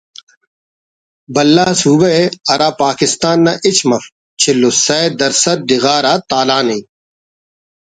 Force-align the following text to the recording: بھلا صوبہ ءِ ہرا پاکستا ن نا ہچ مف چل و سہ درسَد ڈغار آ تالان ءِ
بھلا 1.33 1.67
صوبہ 1.81 2.09
ءِ 2.23 2.25
ہرا 2.49 2.69
پاکستا 2.83 3.31
ن 3.35 3.37
نا 3.45 3.53
ہچ 3.63 3.79
مف 3.89 4.03
چل 4.41 4.61
و 4.69 4.71
سہ 4.83 4.99
درسَد 5.19 5.57
ڈغار 5.67 6.03
آ 6.11 6.13
تالان 6.29 6.67
ءِ 6.77 6.79